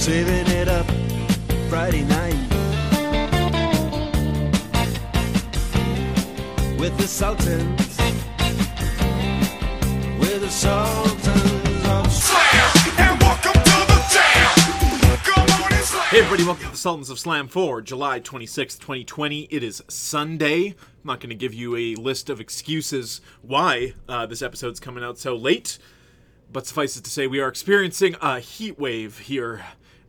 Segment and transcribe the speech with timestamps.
[0.00, 0.86] saving it up
[1.68, 2.32] Friday night
[6.80, 7.98] with the Sultans,
[10.18, 14.48] with the Sultans of Slam and welcome to the jam.
[16.08, 19.48] Hey everybody, welcome to the Sultans of Slam for July 26th, 2020.
[19.50, 20.68] It is Sunday.
[20.68, 20.74] I'm
[21.04, 25.18] not going to give you a list of excuses why uh, this episode's coming out
[25.18, 25.76] so late,
[26.50, 29.62] but suffice it to say, we are experiencing a heat wave here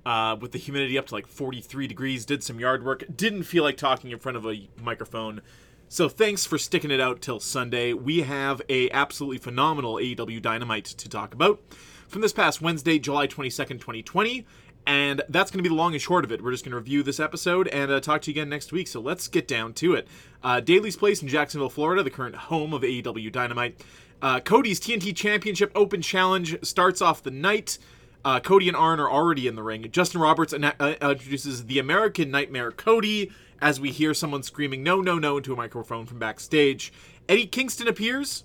[0.06, 2.26] uh, with the humidity up to like 43 degrees.
[2.26, 5.42] Did some yard work, didn't feel like talking in front of a microphone.
[5.90, 7.94] So thanks for sticking it out till Sunday.
[7.94, 11.62] We have a absolutely phenomenal AEW Dynamite to talk about
[12.08, 14.46] from this past Wednesday, July 22nd, 2020.
[14.88, 16.42] And that's going to be the long and short of it.
[16.42, 18.88] We're just going to review this episode and uh, talk to you again next week.
[18.88, 20.08] So let's get down to it.
[20.42, 23.80] Uh, Daly's Place in Jacksonville, Florida, the current home of AEW Dynamite.
[24.22, 27.78] Uh, Cody's TNT Championship Open Challenge starts off the night.
[28.24, 29.88] Uh, Cody and Arn are already in the ring.
[29.92, 35.02] Justin Roberts ana- uh, introduces the American Nightmare Cody as we hear someone screaming "No,
[35.02, 36.94] no, no" into a microphone from backstage.
[37.28, 38.44] Eddie Kingston appears.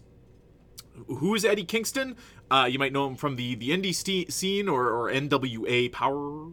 [1.08, 2.16] Who is Eddie Kingston?
[2.50, 6.52] Uh, you might know him from the the indie st- scene or, or NWA Power.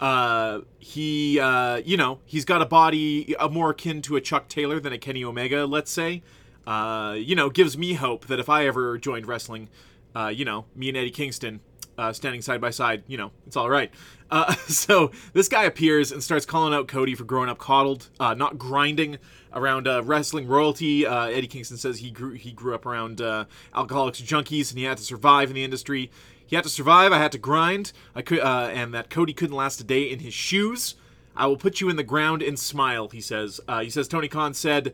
[0.00, 4.48] Uh, he, uh, you know, he's got a body uh, more akin to a Chuck
[4.48, 6.22] Taylor than a Kenny Omega, let's say.
[6.66, 9.68] Uh, you know, gives me hope that if I ever joined wrestling,
[10.16, 11.60] uh, you know, me and Eddie Kingston
[11.98, 13.90] uh, standing side by side, you know, it's all right.
[14.30, 18.34] Uh, so this guy appears and starts calling out Cody for growing up coddled, uh,
[18.34, 19.18] not grinding
[19.52, 21.06] around uh, wrestling royalty.
[21.06, 24.84] Uh, Eddie Kingston says he grew he grew up around uh, alcoholics, junkies, and he
[24.84, 26.10] had to survive in the industry.
[26.46, 27.12] He had to survive.
[27.12, 27.92] I had to grind.
[28.14, 30.96] I could, and that Cody couldn't last a day in his shoes.
[31.34, 33.08] I will put you in the ground and smile.
[33.08, 33.60] He says.
[33.80, 34.92] He says Tony Khan said.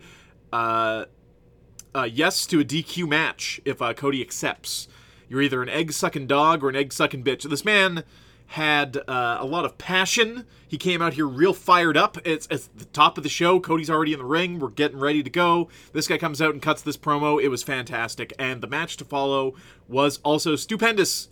[0.53, 4.87] Yes to a DQ match if Cody accepts.
[5.29, 7.49] You're either an egg sucking dog or an egg sucking bitch.
[7.49, 8.05] This man
[8.53, 10.47] had uh, a lot of passion.
[10.67, 12.17] He came out here real fired up.
[12.25, 13.61] It's, it's the top of the show.
[13.61, 14.59] Cody's already in the ring.
[14.59, 15.69] We're getting ready to go.
[15.93, 17.43] This guy comes out and cuts this promo.
[17.43, 18.33] It was fantastic.
[18.39, 19.55] And the match to follow
[19.87, 21.29] was also stupendous,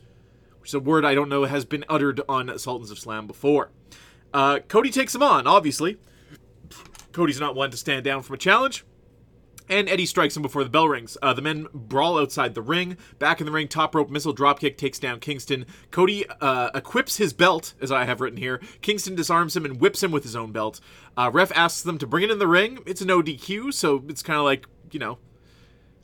[0.61, 3.71] which is a word I don't know has been uttered on Sultans of Slam before.
[4.35, 5.97] Uh, Cody takes him on, obviously.
[7.13, 8.85] Cody's not one to stand down from a challenge
[9.69, 11.17] and Eddie strikes him before the bell rings.
[11.23, 12.97] Uh, the men brawl outside the ring.
[13.19, 15.67] Back in the ring, top rope missile dropkick takes down Kingston.
[15.91, 18.61] Cody uh, equips his belt, as I have written here.
[18.81, 20.81] Kingston disarms him and whips him with his own belt.
[21.17, 22.79] Uh, ref asks them to bring it in the ring.
[22.87, 25.19] It's a no DQ, so it's kind of like, you know,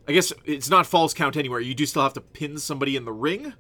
[0.08, 1.60] I guess it's not falls count anywhere.
[1.60, 3.54] You do still have to pin somebody in the ring.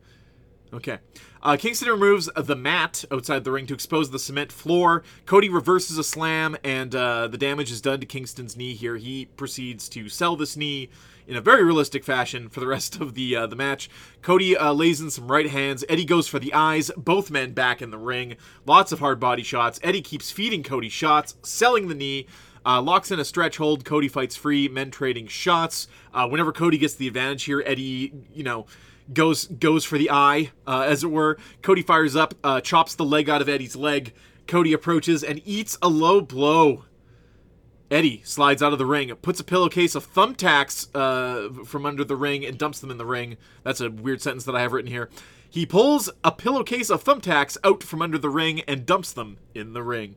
[0.74, 0.98] Okay.
[1.42, 5.02] Uh, Kingston removes the mat outside the ring to expose the cement floor.
[5.26, 8.96] Cody reverses a slam, and uh, the damage is done to Kingston's knee here.
[8.96, 10.88] He proceeds to sell this knee
[11.26, 13.90] in a very realistic fashion for the rest of the uh, the match.
[14.22, 15.84] Cody uh, lays in some right hands.
[15.88, 16.90] Eddie goes for the eyes.
[16.96, 18.36] Both men back in the ring.
[18.64, 19.78] Lots of hard body shots.
[19.82, 22.26] Eddie keeps feeding Cody shots, selling the knee.
[22.64, 23.84] Uh, locks in a stretch hold.
[23.84, 24.68] Cody fights free.
[24.68, 25.88] Men trading shots.
[26.14, 28.66] Uh, whenever Cody gets the advantage here, Eddie, you know,
[29.12, 31.38] goes goes for the eye, uh, as it were.
[31.62, 34.12] Cody fires up, uh, chops the leg out of Eddie's leg.
[34.46, 36.84] Cody approaches and eats a low blow.
[37.90, 42.16] Eddie slides out of the ring, puts a pillowcase of thumbtacks uh, from under the
[42.16, 43.36] ring, and dumps them in the ring.
[43.64, 45.10] That's a weird sentence that I have written here.
[45.48, 49.74] He pulls a pillowcase of thumbtacks out from under the ring and dumps them in
[49.74, 50.16] the ring.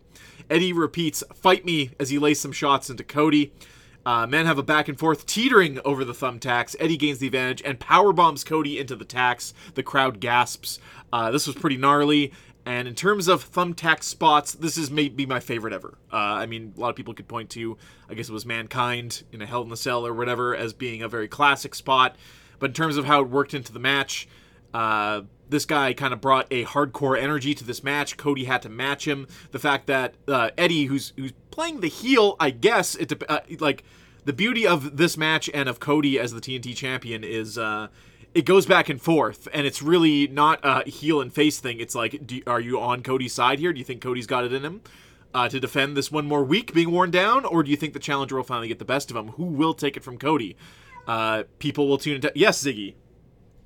[0.49, 3.51] Eddie repeats, Fight me, as he lays some shots into Cody.
[4.05, 6.75] Uh, men have a back and forth, teetering over the thumbtacks.
[6.79, 9.53] Eddie gains the advantage and power bombs Cody into the tacks.
[9.73, 10.79] The crowd gasps.
[11.11, 12.31] Uh, this was pretty gnarly.
[12.67, 15.97] And in terms of thumbtack spots, this is maybe my favorite ever.
[16.11, 17.77] Uh, I mean, a lot of people could point to,
[18.09, 21.03] I guess it was Mankind in a Hell in the Cell or whatever, as being
[21.03, 22.15] a very classic spot.
[22.57, 24.27] But in terms of how it worked into the match,
[24.73, 28.17] uh, this guy kind of brought a hardcore energy to this match.
[28.17, 29.27] Cody had to match him.
[29.51, 33.83] The fact that uh, Eddie, who's who's playing the heel, I guess it uh, like
[34.25, 37.87] the beauty of this match and of Cody as the TNT champion is uh,
[38.33, 41.79] it goes back and forth, and it's really not a heel and face thing.
[41.79, 43.71] It's like, do, are you on Cody's side here?
[43.71, 44.81] Do you think Cody's got it in him?
[45.33, 47.99] Uh, to defend this one more week being worn down, or do you think the
[47.99, 49.29] challenger will finally get the best of him?
[49.29, 50.55] Who will take it from Cody?
[51.07, 52.31] Uh, people will tune into.
[52.35, 52.95] Yes, Ziggy.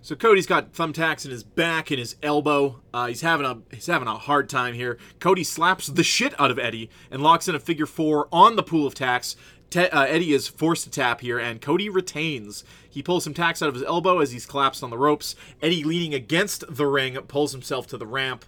[0.01, 2.79] So Cody's got thumbtacks in his back and his elbow.
[2.93, 4.97] Uh, he's having a he's having a hard time here.
[5.19, 8.63] Cody slaps the shit out of Eddie and locks in a figure four on the
[8.63, 9.35] pool of tacks.
[9.69, 12.63] Te- uh, Eddie is forced to tap here, and Cody retains.
[12.89, 15.35] He pulls some tacks out of his elbow as he's collapsed on the ropes.
[15.61, 18.45] Eddie, leaning against the ring, pulls himself to the ramp.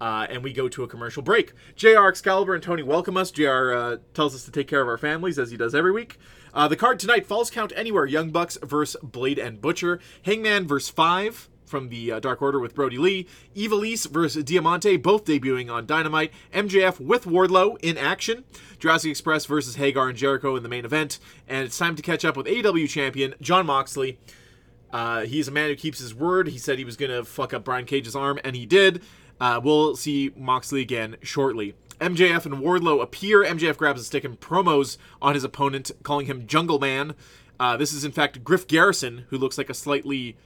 [0.00, 1.52] Uh, and we go to a commercial break.
[1.76, 3.30] JR Excalibur and Tony welcome us.
[3.30, 6.18] JR uh, tells us to take care of our families as he does every week.
[6.52, 10.00] Uh, the card tonight Falls Count Anywhere Young Bucks versus Blade and Butcher.
[10.22, 13.26] Hangman versus Five from the uh, Dark Order with Brodie Lee.
[13.54, 16.32] Ivelisse versus Diamante, both debuting on Dynamite.
[16.52, 18.44] MJF with Wardlow in action.
[18.78, 21.20] Jurassic Express versus Hager and Jericho in the main event.
[21.48, 24.18] And it's time to catch up with AEW champion Jon Moxley.
[24.92, 26.48] Uh, he's a man who keeps his word.
[26.48, 29.02] He said he was going to fuck up Brian Cage's arm, and he did.
[29.40, 31.74] Uh, we'll see Moxley again shortly.
[32.00, 33.44] MJF and Wardlow appear.
[33.44, 37.14] MJF grabs a stick and promos on his opponent, calling him Jungle Man.
[37.58, 40.36] Uh, this is, in fact, Griff Garrison, who looks like a slightly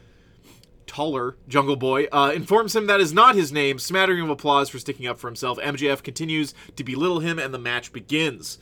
[0.87, 4.79] taller Jungle Boy, uh, informs him that is not his name, smattering of applause for
[4.79, 5.59] sticking up for himself.
[5.59, 8.59] MJF continues to belittle him, and the match begins.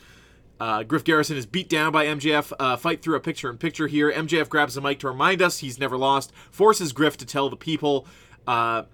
[0.61, 2.53] Uh, Griff Garrison is beat down by MJF.
[2.61, 4.13] Uh, fight through a picture in picture here.
[4.13, 6.33] MJF grabs the mic to remind us he's never lost.
[6.51, 8.07] Forces Griff to tell the people
[8.47, 8.85] uh,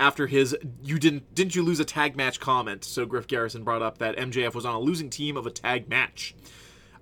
[0.00, 2.84] after his "you didn't didn't you lose a tag match" comment.
[2.84, 5.88] So Griff Garrison brought up that MJF was on a losing team of a tag
[5.88, 6.34] match.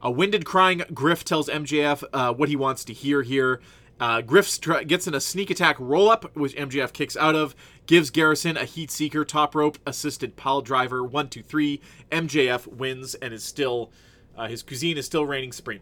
[0.02, 3.60] A winded crying Griff tells MJF uh, what he wants to hear here.
[4.00, 7.56] Uh, Griff gets in a sneak attack roll up, which MJF kicks out of,
[7.86, 11.02] gives Garrison a heat seeker top rope assisted pile driver.
[11.02, 11.80] One, two, three.
[12.12, 13.90] MJF wins and is still,
[14.36, 15.80] uh, his cuisine is still reigning supreme.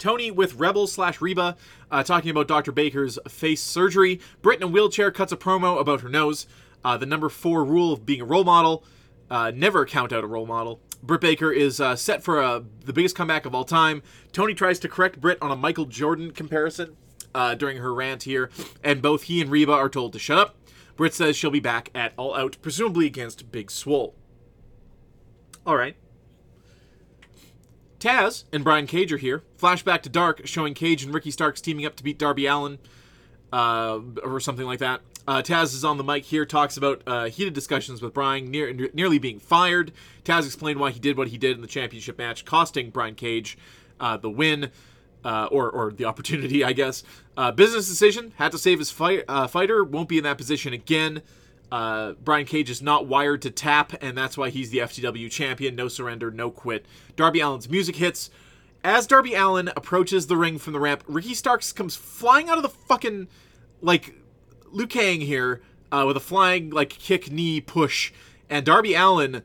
[0.00, 1.56] Tony with Rebel slash Reba
[1.90, 2.72] uh, talking about Dr.
[2.72, 4.20] Baker's face surgery.
[4.42, 6.46] Britt in a wheelchair cuts a promo about her nose.
[6.82, 8.82] Uh, the number four rule of being a role model
[9.30, 10.80] uh, never count out a role model.
[11.02, 14.02] Britt Baker is uh, set for uh, the biggest comeback of all time.
[14.32, 16.96] Tony tries to correct Britt on a Michael Jordan comparison
[17.34, 18.50] uh, during her rant here,
[18.82, 20.56] and both he and Reba are told to shut up.
[20.96, 24.14] Britt says she'll be back at All Out, presumably against Big Swole.
[25.66, 25.96] All right.
[28.00, 29.42] Taz and Brian Cage are here.
[29.60, 32.78] Flashback to Dark, showing Cage and Ricky Starks teaming up to beat Darby Allin,
[33.52, 35.02] uh, or something like that.
[35.28, 38.72] Uh, Taz is on the mic here, talks about uh, heated discussions with Brian, near,
[38.94, 39.92] nearly being fired.
[40.24, 43.58] Taz explained why he did what he did in the championship match, costing Brian Cage
[44.00, 44.70] uh, the win.
[45.22, 47.02] Uh, or, or the opportunity, I guess.
[47.36, 51.20] Uh, business decision, had to save his fight, fighter, won't be in that position again.
[51.70, 55.76] Uh, Brian Cage is not wired to tap, and that's why he's the FTW champion.
[55.76, 56.86] No surrender, no quit.
[57.16, 58.30] Darby Allin's music hits.
[58.82, 62.62] As Darby Allin approaches the ring from the ramp, Ricky Starks comes flying out of
[62.62, 63.28] the fucking
[63.82, 64.14] like
[64.72, 65.60] Liu Kang here
[65.92, 68.12] uh, with a flying like kick knee push,
[68.48, 69.42] and Darby Allin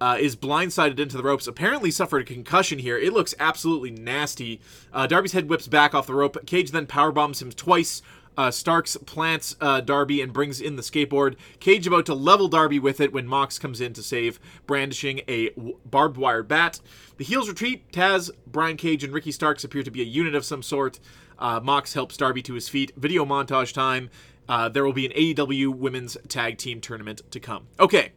[0.00, 1.46] uh, is blindsided into the ropes.
[1.46, 2.96] Apparently suffered a concussion here.
[2.96, 4.60] It looks absolutely nasty.
[4.92, 6.46] Uh, Darby's head whips back off the rope.
[6.46, 8.00] Cage then power bombs him twice.
[8.38, 11.34] Uh, Starks plants uh, Darby and brings in the skateboard.
[11.58, 15.48] Cage about to level Darby with it when Mox comes in to save, brandishing a
[15.50, 16.80] w- barbed wire bat.
[17.16, 17.90] The heels retreat.
[17.90, 21.00] Taz, Brian Cage, and Ricky Starks appear to be a unit of some sort.
[21.36, 22.92] Uh, Mox helps Darby to his feet.
[22.96, 24.08] Video montage time.
[24.48, 27.66] Uh, there will be an AEW Women's Tag Team Tournament to come.
[27.80, 28.12] Okay,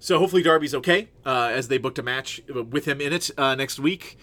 [0.00, 3.54] so hopefully Darby's okay uh, as they booked a match with him in it uh,
[3.54, 4.18] next week.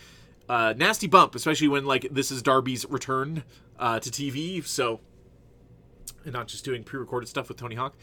[0.49, 3.43] Nasty bump, especially when like this is Darby's return
[3.79, 4.65] to TV.
[4.67, 4.99] So,
[6.23, 7.95] and not just doing pre-recorded stuff with Tony Hawk.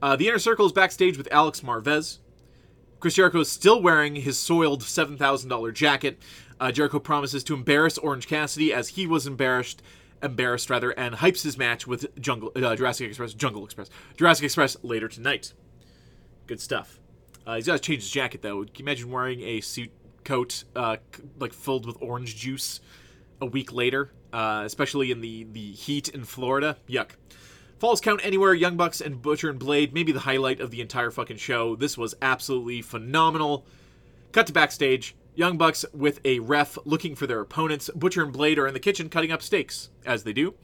[0.00, 2.18] Uh, the inner circle is backstage with Alex Marvez.
[3.00, 6.18] Chris Jericho is still wearing his soiled seven thousand dollar jacket.
[6.60, 9.82] Uh, Jericho promises to embarrass Orange Cassidy as he was embarrassed,
[10.22, 14.76] embarrassed rather, and hypes his match with Jungle uh, Jurassic Express, Jungle Express, Jurassic Express
[14.82, 15.52] later tonight.
[16.48, 16.98] Good stuff.
[17.46, 18.64] Uh, he's got to change his jacket though.
[18.64, 19.90] Can you imagine wearing a suit
[20.24, 20.96] coat uh,
[21.38, 22.80] like filled with orange juice
[23.40, 26.76] a week later, uh, especially in the the heat in Florida?
[26.88, 27.10] Yuck.
[27.78, 31.12] Falls Count Anywhere, Young Bucks and Butcher and Blade, maybe the highlight of the entire
[31.12, 31.76] fucking show.
[31.76, 33.64] This was absolutely phenomenal.
[34.32, 35.14] Cut to backstage.
[35.36, 37.88] Young Bucks with a ref looking for their opponents.
[37.94, 40.54] Butcher and Blade are in the kitchen cutting up steaks, as they do.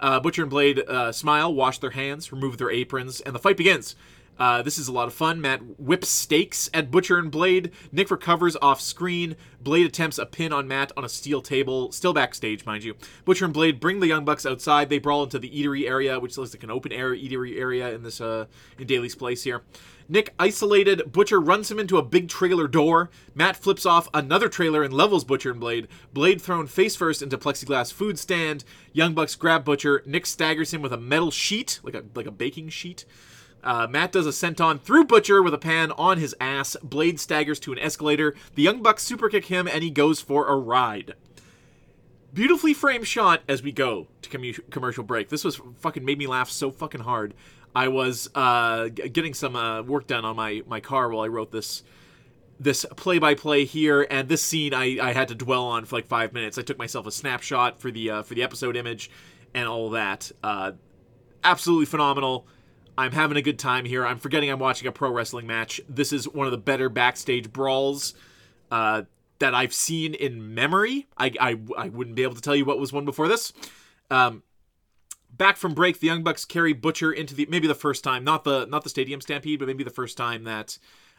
[0.00, 3.56] Uh, Butcher and Blade uh, smile, wash their hands, remove their aprons, and the fight
[3.56, 3.94] begins.
[4.38, 5.40] Uh, this is a lot of fun.
[5.40, 7.70] Matt whips stakes at Butcher and Blade.
[7.90, 9.36] Nick recovers off screen.
[9.60, 12.94] Blade attempts a pin on Matt on a steel table, still backstage, mind you.
[13.24, 14.88] Butcher and Blade bring the Young Bucks outside.
[14.88, 18.02] They brawl into the eatery area, which looks like an open air eatery area in
[18.02, 18.46] this uh,
[18.78, 19.62] in Daly's place here.
[20.08, 21.10] Nick isolated.
[21.10, 23.10] Butcher runs him into a big trailer door.
[23.34, 25.88] Matt flips off another trailer and levels Butcher and Blade.
[26.12, 28.64] Blade thrown face first into plexiglass food stand.
[28.92, 30.02] Young Bucks grab Butcher.
[30.06, 33.04] Nick staggers him with a metal sheet, like a like a baking sheet.
[33.62, 36.76] Uh, Matt does a senton through Butcher with a pan on his ass.
[36.82, 38.34] Blade staggers to an escalator.
[38.54, 41.14] The Young Bucks super kick him, and he goes for a ride.
[42.32, 45.30] Beautifully framed shot as we go to commu- commercial break.
[45.30, 47.34] This was fucking made me laugh so fucking hard.
[47.74, 51.50] I was uh, getting some uh, work done on my my car while I wrote
[51.50, 51.82] this
[52.58, 55.96] this play by play here, and this scene I, I had to dwell on for
[55.96, 56.56] like five minutes.
[56.56, 59.10] I took myself a snapshot for the uh, for the episode image
[59.54, 60.30] and all that.
[60.42, 60.72] Uh,
[61.44, 62.46] absolutely phenomenal.
[62.98, 64.06] I'm having a good time here.
[64.06, 65.80] I'm forgetting I'm watching a pro wrestling match.
[65.88, 68.14] This is one of the better backstage brawls
[68.70, 69.02] uh,
[69.38, 71.06] that I've seen in memory.
[71.16, 73.52] I, I, I wouldn't be able to tell you what was one before this.
[74.10, 74.42] Um,
[75.30, 78.44] back from break, the Young Bucks carry Butcher into the maybe the first time, not
[78.44, 80.78] the not the Stadium Stampede, but maybe the first time that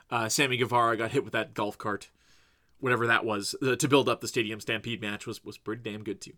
[0.10, 2.10] uh, Sammy Guevara got hit with that golf cart,
[2.80, 6.04] whatever that was, uh, to build up the Stadium Stampede match was was pretty damn
[6.04, 6.34] good too.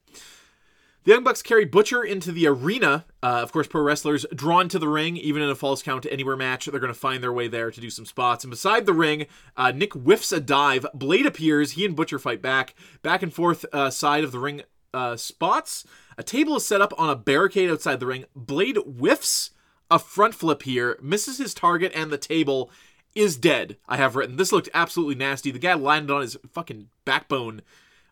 [1.10, 3.04] The Young Bucks carry Butcher into the arena.
[3.24, 6.38] Uh, of course, pro wrestlers drawn to the ring, even in a falls count anywhere
[6.38, 8.44] match, they're going to find their way there to do some spots.
[8.44, 9.26] And beside the ring,
[9.58, 10.86] uh, Nick whiffs a dive.
[10.94, 11.72] Blade appears.
[11.72, 14.62] He and Butcher fight back, back and forth uh, side of the ring
[14.94, 15.84] uh, spots.
[16.20, 18.26] A table is set up on a barricade outside the ring.
[18.36, 19.50] Blade whiffs
[19.90, 22.70] a front flip here, misses his target, and the table
[23.16, 23.78] is dead.
[23.88, 24.36] I have written.
[24.36, 25.50] This looked absolutely nasty.
[25.50, 27.64] The guy landed on his fucking backbone.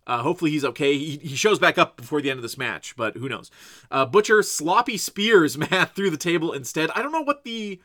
[0.08, 0.98] Uh, hopefully he's okay.
[0.98, 3.52] He, he shows back up before the end of this match, but who knows?
[3.92, 6.90] Uh, Butcher sloppy spears Matt through the table instead.
[6.96, 7.82] I don't know what the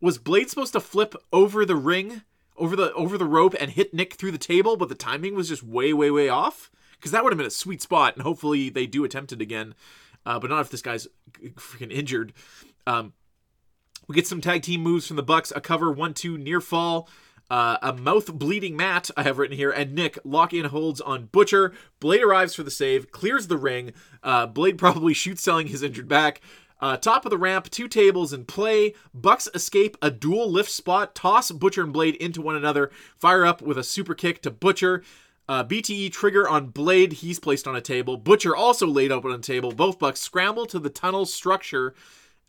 [0.00, 2.22] was Blade supposed to flip over the ring,
[2.56, 5.48] over the over the rope, and hit Nick through the table, but the timing was
[5.48, 6.70] just way way way off.
[6.92, 9.74] Because that would have been a sweet spot, and hopefully they do attempt it again,
[10.24, 11.06] uh, but not if this guy's
[11.56, 12.32] freaking injured.
[12.86, 13.12] Um,
[14.06, 15.52] we get some tag team moves from the Bucks.
[15.54, 17.08] A cover one two near fall.
[17.48, 21.26] Uh, a mouth bleeding Matt, I have written here, and Nick lock in holds on
[21.26, 21.72] Butcher.
[22.00, 23.92] Blade arrives for the save, clears the ring.
[24.22, 26.40] Uh, Blade probably shoots selling his injured back.
[26.78, 28.94] Uh, top of the ramp, two tables in play.
[29.14, 33.62] Bucks escape a dual lift spot, toss Butcher and Blade into one another, fire up
[33.62, 35.02] with a super kick to Butcher.
[35.48, 38.16] Uh, BTE trigger on Blade, he's placed on a table.
[38.16, 39.70] Butcher also laid open on a table.
[39.70, 41.94] Both Bucks scramble to the tunnel structure.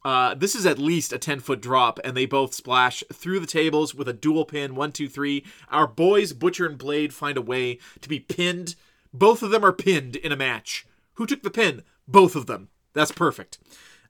[0.05, 3.47] Uh, this is at least a 10 foot drop, and they both splash through the
[3.47, 5.43] tables with a dual pin one, two, three.
[5.69, 8.75] Our boys, Butcher and Blade, find a way to be pinned.
[9.13, 10.85] Both of them are pinned in a match.
[11.15, 11.83] Who took the pin?
[12.07, 12.69] Both of them.
[12.93, 13.57] That's perfect.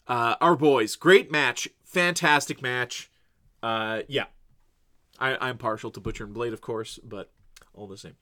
[0.08, 3.10] Uh, our boys, great match, fantastic match.
[3.64, 4.26] Uh, yeah,
[5.20, 7.32] I, I'm partial to Butcher and Blade, of course, but
[7.74, 8.16] all the same.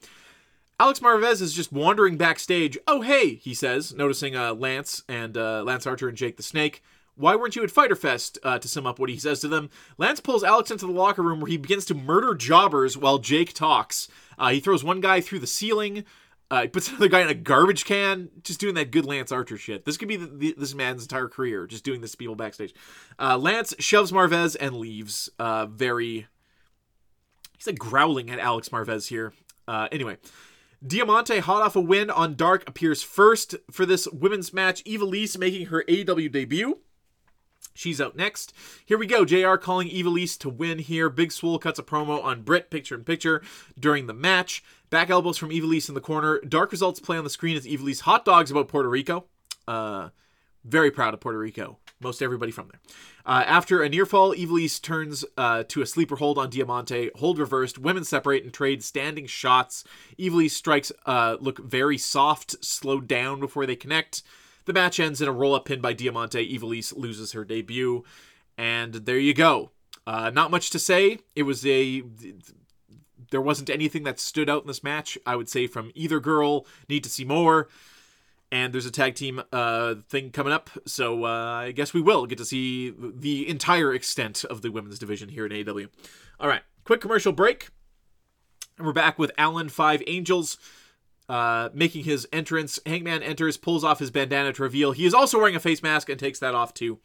[0.79, 2.77] Alex Marvez is just wandering backstage.
[2.88, 6.84] Oh, hey, he says, noticing uh, Lance and uh, Lance Archer and Jake the Snake.
[7.17, 8.38] Why weren't you at Fighter Fest?
[8.43, 11.22] Uh, to sum up what he says to them, Lance pulls Alex into the locker
[11.22, 14.07] room where he begins to murder jobbers while Jake talks.
[14.38, 16.03] Uh, he throws one guy through the ceiling.
[16.51, 19.57] Uh, he puts another guy in a garbage can, just doing that good Lance Archer
[19.57, 19.86] shit.
[19.86, 22.74] This could be the, the, this man's entire career, just doing this to people backstage.
[23.17, 25.29] Uh, Lance shoves Marvez and leaves.
[25.39, 26.27] Uh, very,
[27.57, 29.34] he's like growling at Alex Marvez here.
[29.67, 30.17] Uh, anyway,
[30.86, 34.84] Diamante, hot off a win on Dark, appears first for this women's match.
[34.84, 36.79] Ivelisse making her AW debut.
[37.75, 38.53] She's out next.
[38.86, 39.25] Here we go.
[39.25, 41.10] JR calling Ivelisse to win here.
[41.10, 43.41] Big Swole cuts a promo on Britt, picture in picture,
[43.77, 44.63] during the match.
[44.89, 46.39] Back elbows from Ivelisse in the corner.
[46.39, 49.25] Dark results play on the screen as Ivelisse hot dogs about Puerto Rico.
[49.67, 50.10] Uh,
[50.63, 51.77] very proud of Puerto Rico.
[52.00, 52.79] Most everybody from there.
[53.25, 57.12] Uh, after a near fall, Ivelisse turns uh, to a sleeper hold on Diamante.
[57.15, 57.77] Hold reversed.
[57.77, 59.84] Women separate and trade standing shots.
[60.17, 64.24] Ivelisse strikes uh, look very soft, slowed down before they connect.
[64.65, 66.57] The match ends in a roll up pin by Diamante.
[66.57, 68.03] Ivelisse loses her debut.
[68.57, 69.72] And there you go.
[70.07, 71.19] Uh, not much to say.
[71.36, 72.03] It was a.
[73.31, 76.65] There wasn't anything that stood out in this match, I would say, from either girl.
[76.88, 77.69] Need to see more.
[78.51, 82.27] And there's a tag team uh, thing coming up, so uh, I guess we will
[82.27, 85.89] get to see the entire extent of the women's division here in AEW.
[86.39, 87.69] All right, quick commercial break.
[88.77, 90.57] And we're back with Alan Five Angels
[91.29, 92.79] uh, making his entrance.
[92.86, 96.10] Hangman enters, pulls off his bandana to reveal he is also wearing a face mask
[96.10, 97.00] and takes that off too,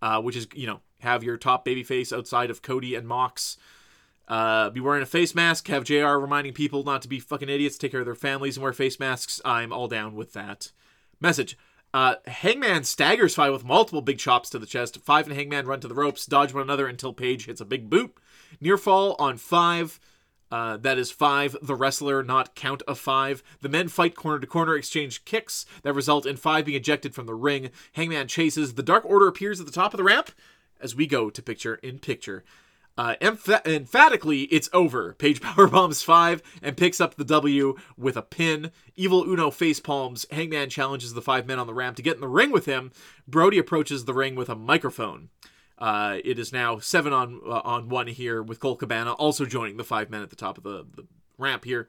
[0.00, 3.56] uh, which is you know have your top baby face outside of Cody and Mox.
[4.28, 5.66] Uh, be wearing a face mask.
[5.68, 6.16] Have Jr.
[6.16, 9.00] reminding people not to be fucking idiots, take care of their families, and wear face
[9.00, 9.40] masks.
[9.44, 10.70] I'm all down with that
[11.20, 11.58] message.
[11.94, 14.98] Uh, Hangman staggers five with multiple big chops to the chest.
[15.00, 17.90] Five and Hangman run to the ropes, dodge one another until Page hits a big
[17.90, 18.14] boot.
[18.60, 20.00] Near fall on five.
[20.52, 23.42] Uh, that is five, the wrestler, not count of five.
[23.62, 27.24] The men fight corner to corner, exchange kicks that result in five being ejected from
[27.24, 27.70] the ring.
[27.94, 28.74] Hangman chases.
[28.74, 30.30] The Dark Order appears at the top of the ramp
[30.78, 32.44] as we go to picture in picture.
[32.98, 35.14] Uh, emph- emphatically, it's over.
[35.14, 38.72] Page power bombs five and picks up the W with a pin.
[38.94, 40.26] Evil Uno face palms.
[40.30, 42.92] Hangman challenges the five men on the ramp to get in the ring with him.
[43.26, 45.30] Brodie approaches the ring with a microphone.
[45.82, 49.78] Uh, it is now seven on uh, on one here with Colt Cabana also joining
[49.78, 51.04] the five men at the top of the, the
[51.38, 51.88] ramp here.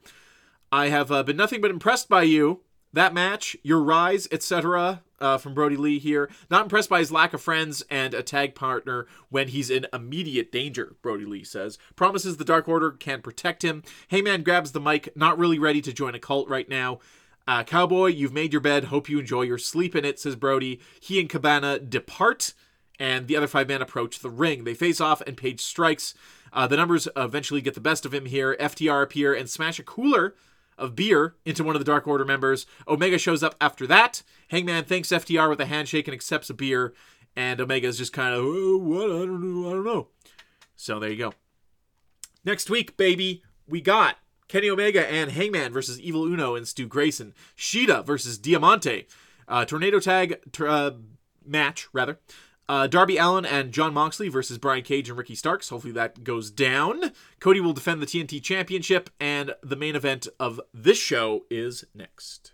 [0.72, 2.62] I have uh, been nothing but impressed by you.
[2.92, 5.04] That match, your rise, etc.
[5.20, 6.28] Uh, from Brodie Lee here.
[6.50, 10.52] Not impressed by his lack of friends and a tag partner when he's in immediate
[10.52, 11.78] danger, Brodie Lee says.
[11.96, 13.84] Promises the Dark Order can protect him.
[14.08, 16.98] Hangman grabs the mic, not really ready to join a cult right now.
[17.48, 18.86] Uh, Cowboy, you've made your bed.
[18.86, 20.82] Hope you enjoy your sleep in it, says Brodie.
[21.00, 22.56] He and Cabana depart
[23.00, 24.64] and the other five men approach the ring.
[24.64, 26.14] They face off, and Page strikes.
[26.52, 28.56] Uh, the numbers eventually get the best of him here.
[28.60, 30.36] FTR appear and smash a cooler
[30.78, 32.66] of beer into one of the Dark Order members.
[32.88, 34.24] Omega shows up after that.
[34.50, 36.94] Hangman thanks FTR with a handshake and accepts a beer.
[37.36, 39.06] And Omega is just kind of, oh, what?
[39.06, 39.70] I don't know.
[39.70, 40.08] I don't know.
[40.76, 41.34] So there you go.
[42.46, 47.34] Next week, baby, we got Kenny Omega and Hangman versus Evil Uno and Stu Grayson.
[47.58, 49.08] Shida versus Diamante.
[49.48, 50.92] Uh, tornado tag t- uh,
[51.46, 52.20] match, rather.
[52.70, 55.70] Uh, Darby Allin and Jon Moxley versus Brian Cage and Ricky Starks.
[55.70, 57.12] Hopefully that goes down.
[57.40, 62.54] Cody will defend the TNT Championship, and the main event of this show is next.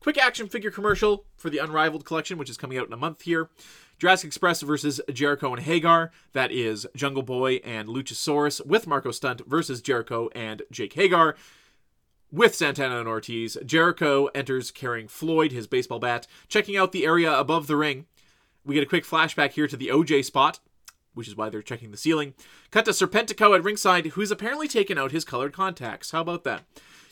[0.00, 3.22] Quick action figure commercial for the Unrivaled collection, which is coming out in a month
[3.22, 3.48] here.
[3.98, 6.10] Jurassic Express versus Jericho and Hager.
[6.32, 11.34] That is Jungle Boy and Luchasaurus with Marko Stunt versus Jericho and Jake Hager
[12.30, 13.56] with Santana and Ortiz.
[13.64, 18.06] Jericho enters carrying Floyd, his baseball bat, checking out the area above the ring.
[18.66, 20.58] We get a quick flashback here to the OJ spot,
[21.14, 22.34] which is why they're checking the ceiling.
[22.72, 26.10] Cut to Serpentico at ringside, who's apparently taken out his colored contacts.
[26.10, 26.64] How about that?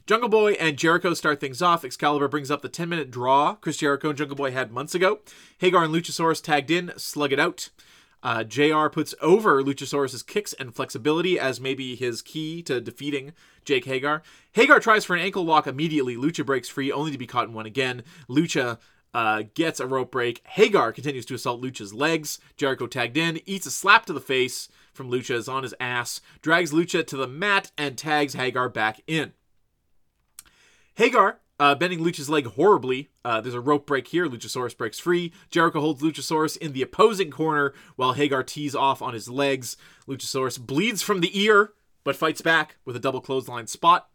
[0.05, 1.85] Jungle Boy and Jericho start things off.
[1.85, 5.21] Excalibur brings up the 10 minute draw Chris Jericho and Jungle Boy had months ago.
[5.59, 7.71] Hager and Luchasaurus tagged in, slug it out.
[8.23, 13.33] Uh, JR puts over Luchasaurus' kicks and flexibility as maybe his key to defeating
[13.65, 14.23] Jake Hager.
[14.53, 16.17] Hager tries for an ankle lock immediately.
[16.17, 18.03] Lucha breaks free, only to be caught in one again.
[18.29, 18.79] Lucha
[19.15, 20.43] uh, gets a rope break.
[20.45, 22.39] Hager continues to assault Lucha's legs.
[22.57, 26.21] Jericho tagged in, eats a slap to the face from Lucha, is on his ass,
[26.43, 29.33] drags Lucha to the mat, and tags Hager back in.
[30.97, 33.11] Hager uh, bending Lucha's leg horribly.
[33.25, 34.27] Uh, there's a rope break here.
[34.27, 35.33] Luchasaurus breaks free.
[35.51, 39.77] Jericho holds Luchasaurus in the opposing corner while Hager tees off on his legs.
[40.09, 44.09] Luchasaurus bleeds from the ear, but fights back with a double clothesline spot.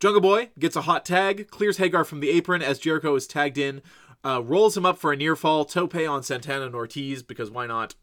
[0.00, 3.56] Jungle Boy gets a hot tag, clears Hager from the apron as Jericho is tagged
[3.56, 3.82] in,
[4.24, 7.66] uh, rolls him up for a near fall, tope on Santana and Ortiz, because why
[7.66, 7.94] not?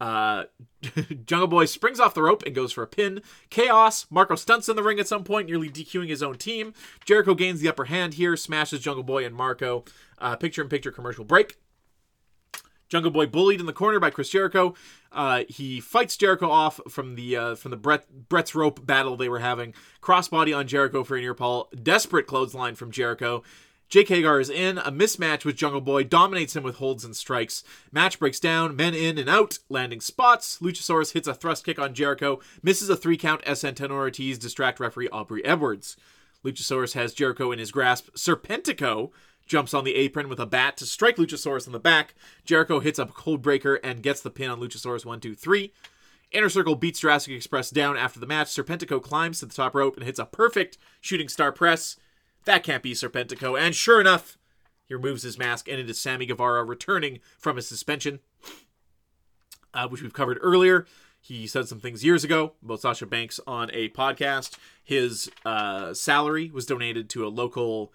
[0.00, 0.46] Uh,
[1.26, 3.22] Jungle Boy springs off the rope and goes for a pin.
[3.50, 4.06] Chaos.
[4.10, 6.74] Marko stunts in the ring at some point, nearly DQing his own team.
[7.04, 9.84] Jericho gains the upper hand here, smashes Jungle Boy and Marko.
[10.18, 11.56] Uh, picture in picture commercial break.
[12.88, 14.74] Jungle Boy bullied in the corner by Chris Jericho.
[15.12, 19.30] Uh, he fights Jericho off from the uh, from the Brett Brett's rope battle they
[19.30, 19.72] were having.
[20.02, 21.70] Crossbody on Jericho for a near fall.
[21.80, 23.42] Desperate clothesline from Jericho.
[23.92, 24.78] Jake Hager is in.
[24.78, 27.62] A mismatch with Jungle Boy dominates him with holds and strikes.
[27.92, 28.74] Match breaks down.
[28.74, 30.56] Men in and out, landing spots.
[30.62, 34.80] Luchasaurus hits a thrust kick on Jericho, misses a three count as Santana Ortiz distract
[34.80, 35.98] referee Aubrey Edwards.
[36.42, 38.08] Luchasaurus has Jericho in his grasp.
[38.14, 39.10] Serpentico
[39.46, 42.14] jumps on the apron with a bat to strike Luchasaurus in the back.
[42.46, 45.70] Jericho hits a Codebreaker and gets the pin on Luchasaurus 1 2 3.
[46.30, 48.48] Inner Circle beats Jurassic Express down after the match.
[48.48, 51.98] Serpentico climbs to the top rope and hits a perfect shooting star press.
[52.44, 53.58] That can't be Serpentico.
[53.58, 54.38] And sure enough,
[54.86, 58.20] he removes his mask and it is Sammy Guevara returning from his suspension,
[59.72, 60.86] uh, which we've covered earlier.
[61.20, 64.58] He said some things years ago about Sasha Banks on a podcast.
[64.82, 67.92] His uh, salary was donated to a local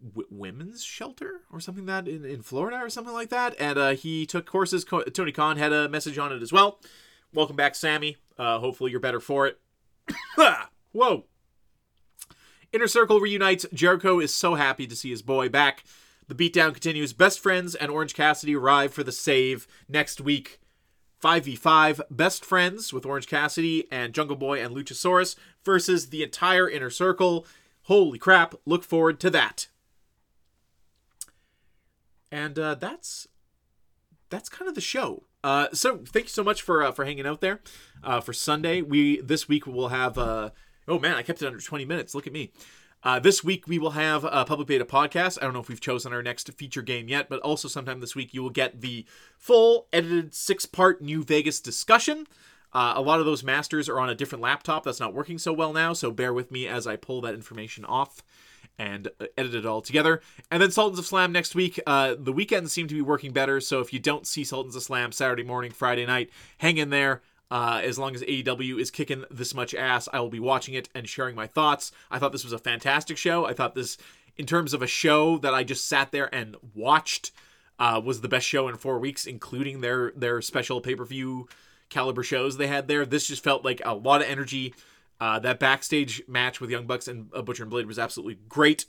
[0.00, 3.56] w- women's shelter or something that in, in Florida or something like that.
[3.58, 4.84] And uh, he took courses.
[4.84, 6.78] Co- Tony Khan had a message on it as well.
[7.34, 8.16] Welcome back, Sammy.
[8.38, 9.58] Uh, hopefully you're better for it.
[10.92, 11.24] Whoa.
[12.72, 13.66] Inner Circle reunites.
[13.74, 15.84] Jericho is so happy to see his boy back.
[16.28, 17.12] The beatdown continues.
[17.12, 20.58] Best Friends and Orange Cassidy arrive for the save next week.
[21.22, 26.90] 5v5 Best Friends with Orange Cassidy and Jungle Boy and Luchasaurus versus the entire Inner
[26.90, 27.46] Circle.
[27.82, 29.68] Holy crap, look forward to that.
[32.30, 33.28] And uh, that's
[34.30, 35.24] that's kind of the show.
[35.44, 37.60] Uh, so thank you so much for uh, for hanging out there.
[38.02, 40.16] Uh, for Sunday, we this week we'll have.
[40.88, 42.14] Oh man, I kept it under twenty minutes.
[42.14, 42.50] Look at me.
[43.04, 45.38] Uh, this week we will have a public beta podcast.
[45.38, 48.14] I don't know if we've chosen our next feature game yet, but also sometime this
[48.14, 49.04] week you will get the
[49.36, 52.26] full edited six part New Vegas discussion.
[52.72, 55.52] Uh, a lot of those masters are on a different laptop that's not working so
[55.52, 58.22] well now, so bear with me as I pull that information off
[58.78, 60.22] and uh, edit it all together.
[60.50, 61.78] And then Sultans of Slam next week.
[61.86, 64.82] Uh, the weekends seem to be working better, so if you don't see Sultans of
[64.82, 67.20] Slam Saturday morning, Friday night, hang in there.
[67.52, 70.88] Uh, as long as AEW is kicking this much ass, I will be watching it
[70.94, 71.92] and sharing my thoughts.
[72.10, 73.44] I thought this was a fantastic show.
[73.44, 73.98] I thought this,
[74.38, 77.30] in terms of a show that I just sat there and watched,
[77.78, 81.46] uh, was the best show in four weeks, including their their special pay per view
[81.90, 83.04] caliber shows they had there.
[83.04, 84.72] This just felt like a lot of energy.
[85.20, 88.86] Uh, that backstage match with Young Bucks and uh, Butcher and Blade was absolutely great.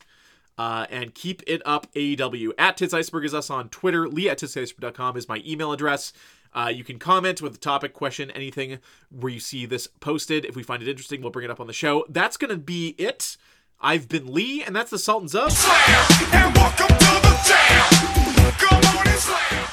[0.57, 2.51] Uh, and keep it up, AEW.
[2.57, 4.07] At Tits Iceberg is us on Twitter.
[4.07, 6.13] Lee at titsiceberg.com is my email address.
[6.53, 10.45] Uh, you can comment with a topic, question, anything where you see this posted.
[10.45, 12.05] If we find it interesting, we'll bring it up on the show.
[12.09, 13.37] That's going to be it.
[13.81, 15.51] I've been Lee, and that's the Sultans of.
[15.51, 18.53] Slam and welcome to the jam.
[18.57, 19.72] Come on and slam.